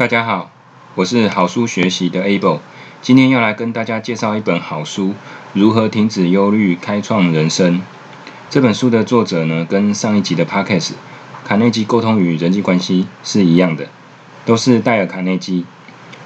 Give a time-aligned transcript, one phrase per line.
[0.00, 0.50] 大家好，
[0.94, 2.60] 我是好书学习的 Able，
[3.02, 5.08] 今天要来跟大家介绍一本好书
[5.52, 7.80] 《如何停止忧虑，开创人生》。
[8.48, 10.92] 这本书的作者呢，跟上一集的 Podcast
[11.44, 13.88] 卡内基沟通与人际关系是一样的，
[14.46, 15.66] 都是戴尔卡内基。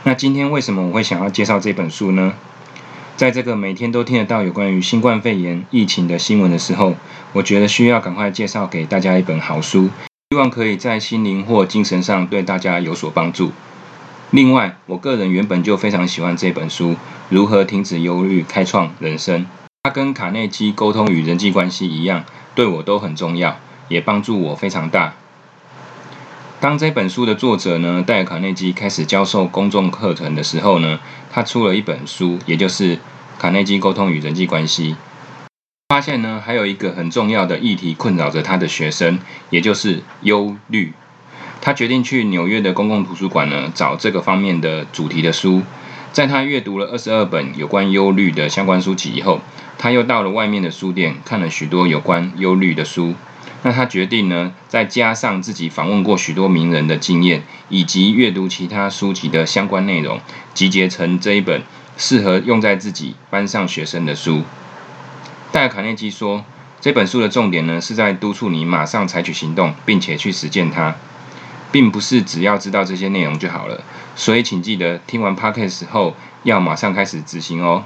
[0.04, 2.34] 那今天为什么我会想要介绍这本书呢？
[3.16, 6.94] 在这个每天都听得到有关于新冠肺炎疫情的新闻的时候，
[7.32, 9.90] 我觉得需要赶快介绍给大家一本好书。
[10.34, 13.52] 希望可以在心灵或精神上对大家有所帮助。
[14.32, 16.90] 另外，我个人原本就非常喜欢这本书
[17.28, 19.42] 《如何停止忧虑，开创人生》。
[19.84, 22.24] 它跟卡内基沟通与人际关系一样，
[22.56, 25.14] 对我都很重要，也帮助我非常大。
[26.58, 30.98] 当这本书的作者呢，戴·卡内基开始教授公众课程的时候呢，
[31.30, 32.96] 他出了一本书，也就是
[33.38, 34.94] 《卡内基沟通与人际关系》。
[35.88, 39.18] 发现呢，还有一个很重要的议题困扰着他的学生，
[39.50, 40.94] 也就是忧虑。
[41.60, 45.62] 他决定去纽约的公共图书馆呢，找这个方面的主题的书。
[46.10, 49.42] 在他阅读了二十二本有关忧虑的相关书籍以后，
[49.78, 53.14] 他又到了外面的书店看了许多有关忧虑的书。
[53.62, 60.18] 那他决定呢，再加上自己访问过许多名人的经验，以及阅读其他书籍的相关内容，
[60.54, 61.62] 集结成这一本
[61.98, 64.42] 适合用在自己班上学生的书。
[65.54, 66.44] 戴·卡内基说
[66.82, 70.96] ：“这本书的重点呢，是在督促你马上采取行动，并且去实践它，
[71.70, 73.84] 并不是只要知道这些内容就好了。
[74.16, 77.84] 所以，请记得听完 podcast 后要马上开始执行哦。”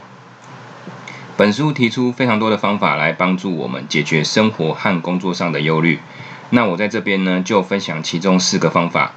[1.37, 6.01] 本书提出非常多的方法来帮助我们解决生活和工作上的忧虑。
[6.49, 9.13] 那我在这边呢，就分享其中四个方法：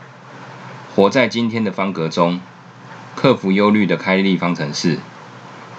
[0.93, 2.41] 活在今天的方格中，
[3.15, 4.99] 克服忧虑的开立方程式，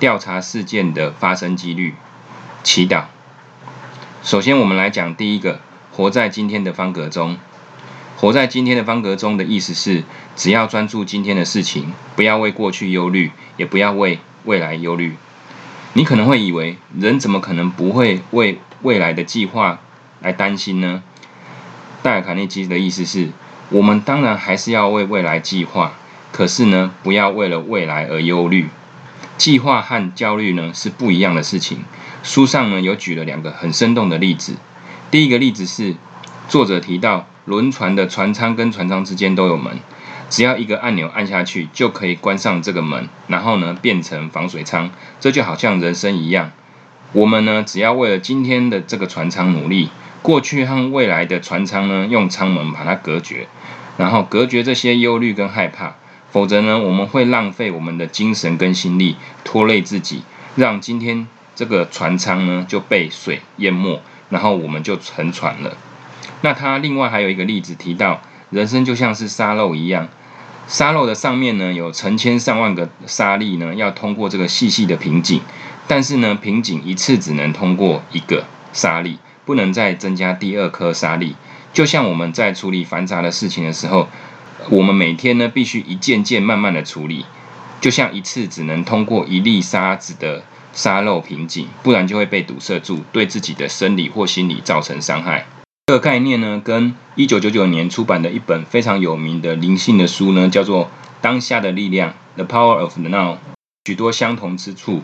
[0.01, 1.95] 调查事件的发生几率。
[2.63, 3.05] 祈祷。
[4.23, 5.61] 首先，我们来讲第一个，
[5.91, 7.37] 活在今天的方格中。
[8.17, 10.05] 活在今天的方格中的意思是，
[10.37, 15.17] 只要专注今天的事情，不要为过去忧虑，也不要为未来忧虑。
[15.95, 19.81] 你可能会以为，人怎么可能不会为未来的计划
[20.21, 21.03] 来担心呢？
[22.03, 23.31] 戴尔·卡内基的意思是，
[23.71, 25.95] 我们当然还是要为未来计划，
[26.31, 28.69] 可是呢，不要为了未来而忧虑。
[29.37, 31.85] 计划和焦虑呢是不一样的事情。
[32.23, 34.55] 书上呢有举了两个很生动的例子。
[35.11, 35.97] 第一个例子是
[36.49, 39.81] 作者提到轮船的船舱跟船舱之间都有门，
[40.31, 44.91] 只要一个按钮按下去就可以关上这个门，然后呢变成防水舱。
[45.19, 46.53] 这就好像人生一样，
[47.13, 49.91] 我们呢只要为了今天的这个船舱努力，
[50.23, 53.49] 过去和未来的船舱呢用舱门把它隔绝，
[53.97, 55.97] 然后隔绝这些忧虑跟害怕。
[56.33, 60.25] 否则呢我们会浪费我们的精神跟心力，拖累自己，
[60.57, 61.29] 让今天。
[61.55, 64.01] 这个船舱呢就被水淹没，
[64.31, 65.77] 然后我们就沉船了。
[66.41, 70.09] 那他另外还有一个例子提到，人生就像是沙漏一样，
[70.67, 75.43] 沙漏的上面呢有成千上万个沙粒呢，要通过这个细细的瓶颈，
[75.87, 81.37] 但是呢瓶颈一次只能通过一个沙粒，不能再增加第二颗沙粒。
[81.75, 84.09] 就像我们在处理繁杂的事情的时候，
[84.71, 87.25] 我们每天呢必须一件件慢慢的处理，
[87.81, 90.43] 就像一次只能通过一粒沙子的。
[90.75, 95.45] 沙漏瓶颈，不然就会被堵塞住，对自己的生理或心理造成伤害。
[95.85, 100.87] 这个概念呢，跟一九九九年出版的一本非常有名的灵性的书呢，叫做
[101.21, 103.37] 《当下的力量》（The Power of the Now），
[103.85, 105.03] 许多相同之处。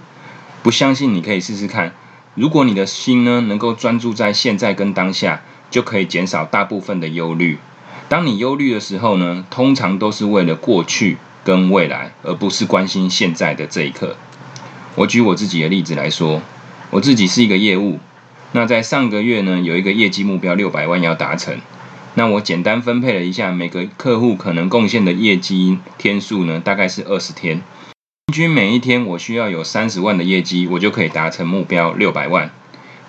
[0.62, 1.94] 不相信你可以试试看。
[2.34, 7.58] 如果你的心呢，能够专注在现在跟当下，就可以减少大部分的忧虑。
[8.08, 14.16] 当你忧虑的时候呢，通常都是为了过去跟未来，而不是关心现在的这一刻。
[14.94, 16.40] 我举我自己的例子来说，
[16.90, 17.98] 我自己是一个业务，
[18.52, 21.60] 那在上个月呢，有一个业绩目标六百万要达成，
[22.14, 27.62] 那我简单分配了一下，每个客户可能贡献的业绩天数呢，大概是二十天，
[28.28, 32.50] 平均每一天我需要有三十万的业绩，我就可以达成目标六百万。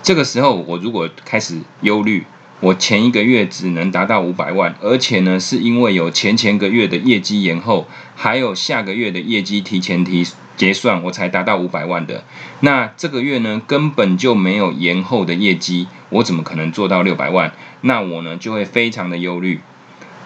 [0.03, 2.25] 这个时候，我如果开始忧虑，
[2.62, 10.26] 我前一个月只能达到五百万，而且呢，是因为有前前个月的业绩延后，还有下个月的业绩提前提。
[10.58, 12.26] 结算我才达到五百万的，
[12.59, 17.53] 那这个月呢根本就没有延后的业绩，我怎么可能做到六百万？
[17.79, 19.62] 那我呢就会非常的忧虑。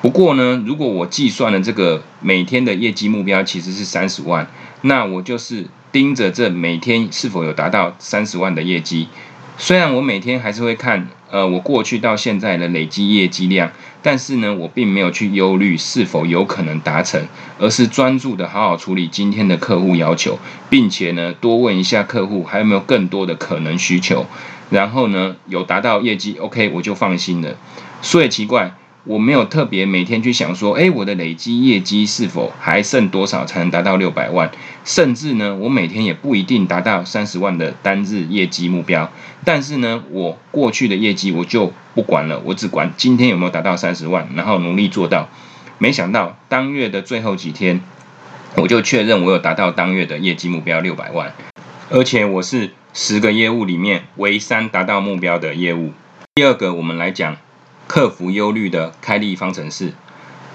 [0.01, 4.47] 不过呢，如果我计算了这个每天的业绩目标其实是三十万，
[4.81, 9.09] 那我就是盯着这每天是否有达到三十万的业绩。
[9.59, 13.71] 虽然我每天还是会看，呃，我过去到现在的累积业绩量，
[14.03, 17.19] 但是呢，我并没有去忧虑是否有可能达成，
[17.57, 20.37] 而是专注的好好处理今天的客户要求，
[20.69, 24.27] 并且呢，多问一下客户还有没有更多的可能需求，
[24.69, 27.55] 然后呢，有达到业绩，OK，我就放心了。
[28.03, 34.49] 所以奇怪，我没有特别每天去想说，哎，我的累积业绩是否还剩多少才能达到六百万？
[34.85, 39.11] 甚至呢，我每天也不一定达到三十万的单日业绩目标。
[39.43, 45.27] 但是呢，我过去的业绩我就不管了，我只管今天有没有达到三十万，然后努力做到。
[45.79, 47.81] 没想到当月的最后几天，
[48.55, 51.33] 我就确认我有达到当月的业绩目标六百万，
[51.89, 55.91] 而且我是十个业务里面唯三达到目标的业务。
[56.35, 57.35] 第二个，我们来讲
[57.87, 59.93] 克服忧虑的开利方程式。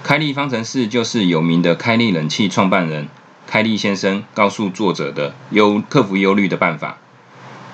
[0.03, 3.09] 开利方程式就是有名的开利冷气创办人
[3.45, 6.97] 开利先生告诉作者的忧克服忧虑的办法。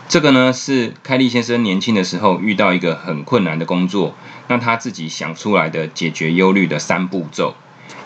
[0.07, 4.15] 这个呢是开利先生年轻的时候遇到一个很困难的工作，
[4.47, 7.55] 那他自己想出来的解决忧虑的三步骤。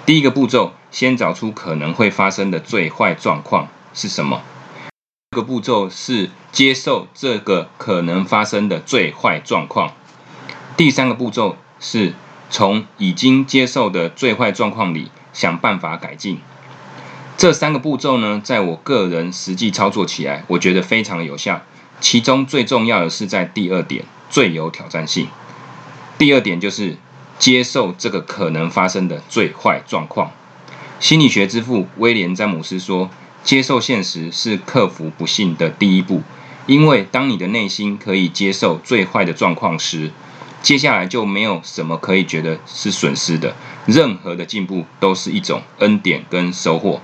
[0.06, 4.42] 第一个步骤，先找出可能会发生的最坏状况是什么。
[5.32, 9.94] 这个步骤是接受这个可能发生的最坏状况。
[10.80, 12.14] 第三个步骤是
[12.50, 16.40] 从已经接受的最坏状况里想办法改进。
[17.36, 21.62] 这三个步骤呢，在我个人实际操作起来，我觉得非常有效。
[22.00, 25.28] 其中最重要的是在第二点最有挑战性。
[26.18, 26.96] 第二点就是
[27.38, 30.32] 接受这个可能发生的最坏状况。
[31.02, 33.10] 心理学之父威廉詹姆斯说
[33.44, 36.22] ：“接受现实是克服不幸的第一步，
[36.68, 40.12] 因为当你的内心可以接受最坏的状况时，
[40.62, 43.56] 接下来就没有什么可以觉得是损失的。
[43.86, 47.02] 任何的进步都是一种恩典跟收获。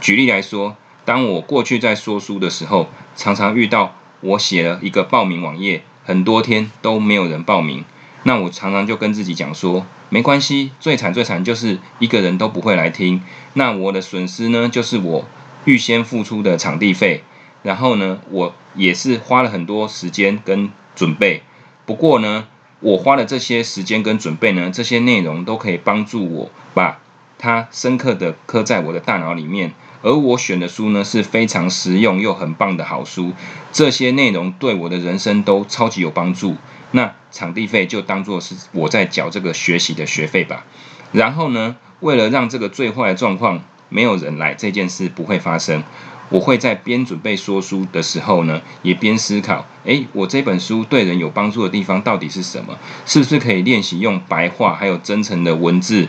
[0.00, 3.94] 举例来说，当我过去在说书的时候，常常遇到。
[4.20, 7.84] 我写了一个报名网页，很多天都没有人报名。
[8.24, 13.22] 那我常常就跟自己讲说，没关系，最惨最惨就是一个人都不会来听。
[13.52, 15.24] 那我的损失呢，就是我
[15.66, 17.22] 预先付出的场地费，
[17.62, 21.44] 然后呢，我也是花了很多时间跟准备。
[21.86, 22.48] 不过呢，
[22.80, 27.00] 我花了这些时间跟准备呢，这些内容都可以帮助我把
[27.38, 29.72] 它深刻的刻在我的大脑里面。
[30.00, 33.32] 而我选的书呢是非常实用又很棒的好书，
[33.72, 36.56] 这些内容对我的人生都超级有帮助。
[36.92, 40.64] 那场地费就当做是我在缴这个学习的学费吧。
[41.10, 45.82] 然后呢，为了让这个最坏的状况没有人来，这件事不会发生，
[46.30, 52.76] 我会在边准备说书的时候呢，也边思考：诶，我这本书对人有帮助的地方到底是什么？
[53.06, 56.08] 是不是可以练习用白话还有真诚的文字，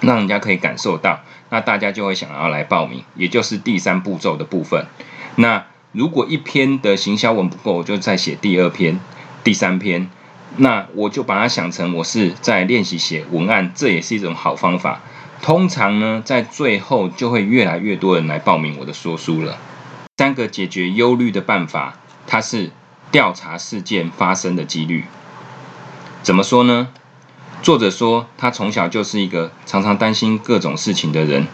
[0.00, 1.20] 让人家可以感受到？
[1.50, 4.86] 那大家就会想要来报名，也就是第三步骤的部分。
[5.36, 9.00] 那如果一篇的行销文不够，我就再写第二篇、
[9.42, 10.10] 第三篇。
[10.56, 15.00] 那我就把它想成我是在练习写文案，这也是一种好方法。
[15.40, 19.58] 通常呢，在最后就会越来越多人来报名我的说书了。
[20.16, 21.94] 三个解决忧虑的办法，
[22.26, 22.70] 它是
[23.10, 25.04] 调查事件发生的几率。
[26.22, 26.88] 怎么说呢？
[27.62, 31.46] 作者说，他从小就是一个常常担心各种事情的人，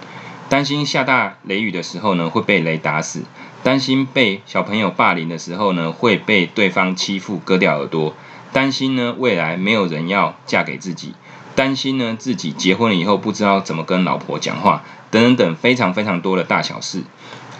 [0.49, 3.23] 担心下大雷雨的时候呢会被雷打死，
[3.63, 8.15] 担心被小朋友霸凌的时候呢会被对方欺负割掉耳朵，
[8.53, 11.15] 担心呢未来没有人要嫁给自己，
[11.55, 17.03] 担心呢自己结婚了以后不知道怎么跟老婆讲话，等等等非常非常多的大小事。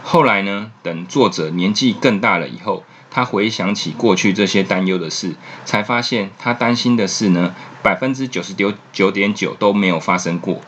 [0.03, 2.85] 后来呢，等作者年纪更大了以后。
[3.11, 10.61] 他回想起过去这些担忧的事，才发现他担心的事呢，百分之九十九九点九都没有发生过。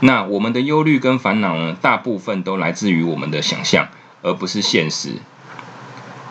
[0.00, 3.88] 那我们的忧虑跟烦恼呢，大部分都来自于我们的想象，
[4.22, 5.16] 而不是现实。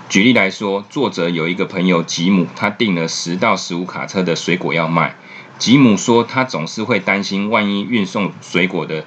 [0.10, 5.16] 举例来说，作者有一个朋友吉姆，他订了十到十五卡车的水果要卖。
[5.58, 9.06] 吉姆说，他总是会担心，万一运送水果的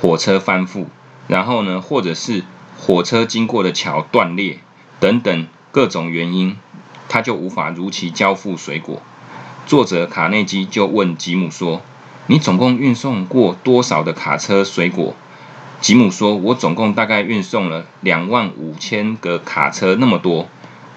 [0.00, 0.86] 火车翻覆，
[1.26, 2.44] 然后呢，或者是
[2.78, 4.58] 火车经过的桥断裂
[5.00, 5.46] 等等。
[5.72, 6.56] 各种原因，
[7.06, 9.02] 他就无法如期交付水果。
[9.66, 11.82] 作者卡内基就问吉姆说
[12.28, 15.14] ：“你总共运送过多少的卡车水果？”
[15.82, 20.48] 吉姆说：“我总共大概运送了两万五千个卡车，那么多。”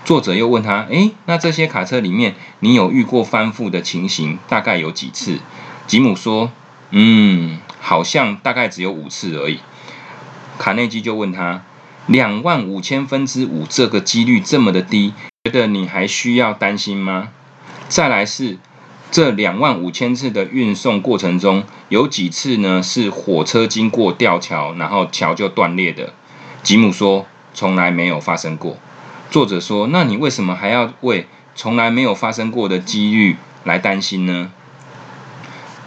[0.06, 4.40] 作者又问他：“诶，那这些卡车里面，你有遇过翻覆的情形？
[4.48, 5.40] 大概有几次？”
[5.88, 6.52] 吉姆说
[6.92, 9.60] ：“嗯，好像大概只有五次而已。”
[10.58, 11.64] 卡内基就问他。
[12.08, 15.14] 两万五千分之五，这个几率这么的低，
[15.44, 17.30] 觉得你还需要担心吗？
[17.88, 18.58] 再来是
[19.12, 26.14] 这两万五千次的运送过程中，有几次呢是火车经过吊桥，然后桥就断裂的？
[26.64, 28.80] 吉姆说从来没有发生过。
[29.30, 34.52] 作者说，那你为什么还要为从来没有发生过的几率来担心呢？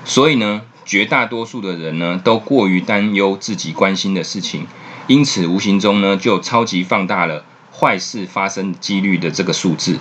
[0.04, 4.68] 所以呢，绝大多数的人呢，都过于担忧自己关心的事情。
[5.08, 7.44] 因此，无形中呢，就超级放大了
[7.76, 9.98] 坏事发生几率的这个数字。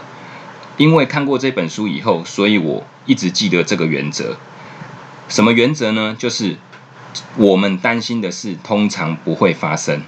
[0.77, 4.37] 因为看过这本书以后，所以我一直记得这个原则。
[5.27, 6.15] 什么原则呢？
[6.17, 6.57] 就是
[7.37, 10.03] 我们担心的事通常不会发生。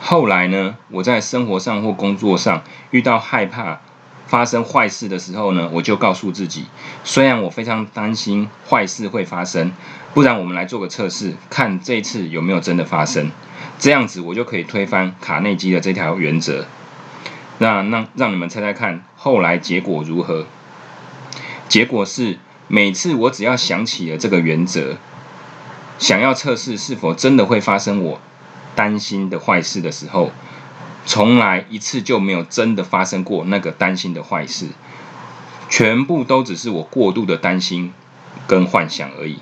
[0.00, 3.80] 后来呢，我在生活上或工作上遇到害怕
[4.26, 6.66] 发生坏事的时候呢，我就告诉自己，
[7.04, 9.72] 虽然我非常担心坏事会发生，
[10.14, 13.30] 不然我们来做个测试，看这次有没有真的发生。
[13.78, 16.66] 这样子我就可以推翻卡内基的这条原则。
[17.58, 20.46] 那让让你们猜猜看，后来结果如何？
[21.68, 24.96] 结果是每次我只要想起了这个原则，
[25.98, 28.20] 想要测试是否真的会发生我。
[28.78, 30.30] 担心的坏事的时候，
[31.04, 34.68] 从来一次就没有真的发生过那个担心的坏事，
[35.68, 37.92] 全部都只是我过度的担心
[38.46, 39.40] 跟幻想而已。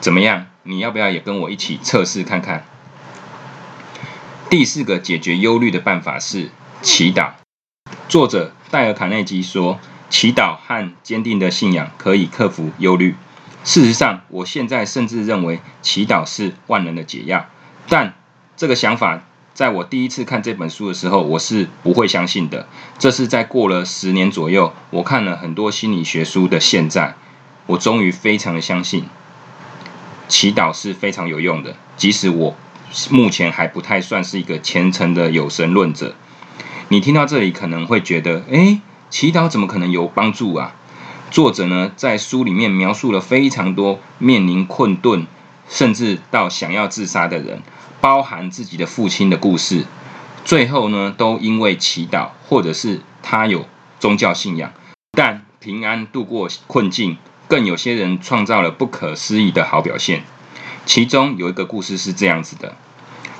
[0.00, 0.46] 怎么样？
[0.62, 2.64] 你要不要也跟我一起测试看看？
[4.48, 6.50] 第四个解决忧虑的办法是
[6.82, 7.30] 祈祷。
[8.08, 13.16] 作者戴尔·卡内基说：“祈祷和坚定的信仰可以克服忧虑。”
[13.64, 17.46] 事实上，我现在甚至认为祈祷是万能的解药，
[17.88, 18.14] 但。
[18.62, 19.20] 这个想法，
[19.54, 22.68] 在我第一次看这本书的时候，我是不会相信的。
[22.96, 27.16] 这是在过了十年左右，我看了很多心理学书的现在，
[27.66, 29.06] 我终于非常的相信，
[30.28, 31.74] 祈祷是非常有用的。
[31.96, 32.54] 即使我
[33.10, 36.14] 目前还不太算是一个虔诚的有神论者，
[36.86, 40.76] 你听到这里可能会觉得，哎，祈祷怎么可能有帮助啊？
[41.32, 45.26] 作者呢，在书里面描述了非常多面临困顿，
[45.72, 47.60] 甚至到想要自杀的人。
[48.00, 49.84] 包含自己的父亲的故事，
[50.44, 53.64] 最后呢，都因为祈祷或者是他有
[54.00, 54.72] 宗教信仰，
[55.12, 57.16] 但平安度过困境。
[57.46, 60.24] 更有些人创造了不可思议的好表现。
[60.84, 62.74] 其中有一个故事是这样子的：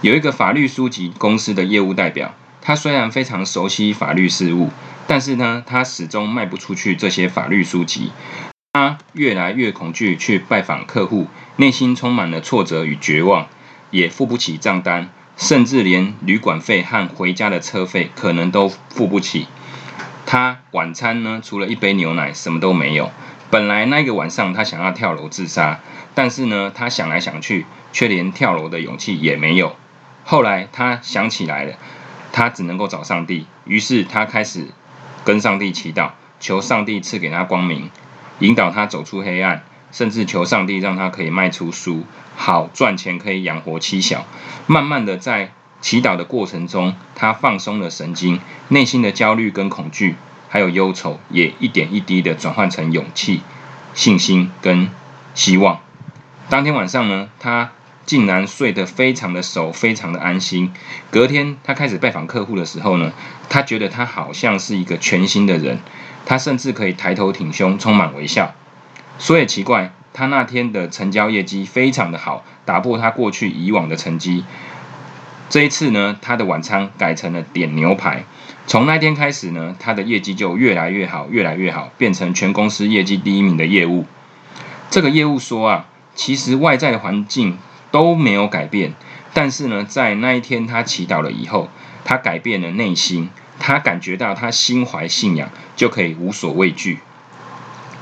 [0.02, 4.68] 有一个法律书籍公司的业务代表，他虽然非常熟悉法律事务，
[5.08, 8.12] 但是呢，他始终卖不出去这些法律书籍。
[8.74, 11.26] 他越来越恐惧去拜访客户，
[11.56, 13.46] 内心充满了挫折与绝望。
[13.90, 19.46] 也付不起账单，甚至连旅馆费和回家的车费可能都付不起。
[20.24, 23.10] 他晚餐呢，除了一杯牛奶，什么都没有。
[23.50, 25.80] 本来那个晚上他想要跳楼自杀，
[26.14, 29.76] 但是呢，他想来想去，却连跳楼的勇气也没有。
[30.24, 31.74] 后来他想起来了，
[32.32, 33.46] 他只能够找上帝。
[33.66, 34.68] 于是他开始
[35.26, 37.90] 跟上帝祈祷，求上帝赐给他光明，
[38.42, 39.64] 引导他走出黑暗。
[39.92, 44.24] 甚至求上帝让他可以卖出书，好赚钱，可以养活妻小。
[44.66, 50.16] 慢慢的，在祈祷的过程中，他放松了神经，内心的焦虑跟恐惧，
[50.48, 53.42] 还有忧愁，也一点一滴的转换成勇气、
[53.92, 54.88] 信心跟
[55.34, 55.80] 希望。
[56.48, 57.72] 当天晚上呢，他
[58.06, 60.72] 竟然睡得非常的熟，非常的安心。
[61.10, 63.12] 隔天他开始拜访客户的时候呢，
[63.50, 65.80] 他觉得他好像是一个全新的人，
[66.24, 68.54] 他甚至可以抬头挺胸，充满微笑。
[69.18, 74.44] 说也奇怪，他那天的成交业绩非常的好，打破他过去以往的成绩。
[75.48, 78.24] 这一次呢，他的晚餐改成了点牛排。
[78.66, 84.06] 从那天开始呢，他的业绩就越来越好，越来越好，变成全公司业绩第一名的业务。
[84.88, 87.58] 这个业务说啊，其实外在的环境
[87.90, 88.94] 都没有改变，
[89.34, 91.68] 但是呢，在那一天他祈祷了以后，
[92.04, 93.28] 他改变了内心，
[93.64, 96.98] 他感觉到他心怀信仰，就可以无所畏惧。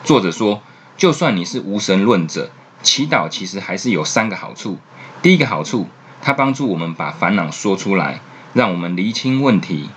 [0.03, 0.63] 作者说。
[0.97, 2.51] 就算你是无神论者，
[2.83, 4.77] 祈祷其实还是有三个好处。
[5.23, 5.89] 第一个好处，
[6.21, 8.21] 它帮助我们把烦恼说出来，
[8.53, 9.89] 让我们厘清问题；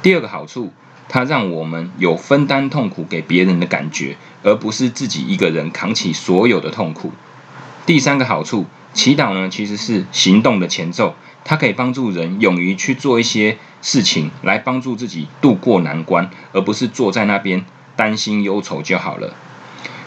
[0.00, 0.72] 第二个好处，
[1.10, 7.10] 它让我们有分担痛苦给别人的感觉，而不是自己一个人扛起所有的痛苦；
[7.84, 8.64] 第三个好处，
[8.94, 17.64] 祈祷呢其实是行动的前奏，它可以帮助人勇于去做一些事情，来帮助自己度过难关，而不是坐在那边
[17.96, 19.34] 担心忧愁就好了。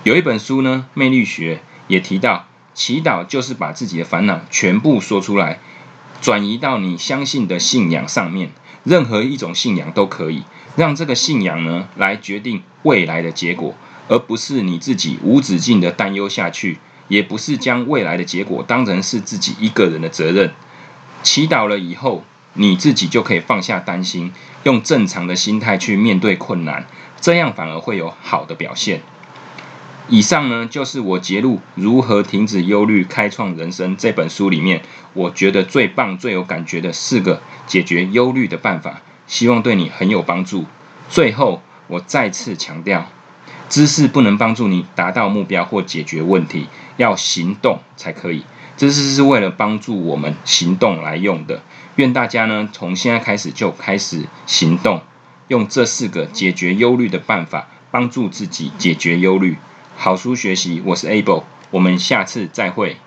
[0.04, 1.56] 有一本书呢，《魅力学》
[1.88, 5.60] 也提到，祈祷就是把自己的烦恼全部说出来，
[6.22, 8.52] 转移到你相信的信仰上面。
[8.84, 10.44] 任何一种信仰都可以，
[10.76, 13.76] 让这个信仰呢来决定未来的结果，
[14.10, 20.52] 而不是你自己无止境的担忧下去，也不是将未来的结果当成是自己一个人的责任。
[21.24, 24.32] 祈祷了以后，你自己就可以放下担心，
[24.64, 26.86] 用正常的心态去面对困难，
[27.20, 29.02] 这样反而会有好的表现。
[30.10, 34.82] 以上呢，就是我揭露如何停止忧虑、开创人生这本书里面，
[35.14, 40.66] 我觉得最棒、最有感觉的四个解决忧虑的办法，希望对你很有帮助。
[41.10, 43.08] 最后，我再次强调，
[43.70, 48.44] 知识不能帮助你达到目标或解决问题，要行动才可以。
[48.76, 51.62] 这次是为了帮助我们行动来用的。
[51.96, 55.02] 愿大家呢，从现在开始就开始行动，
[55.48, 59.58] 用这四个解决忧虑的办法，帮助自己解决忧虑。
[59.96, 62.98] 好书学习，我是 Able，我们下次再会。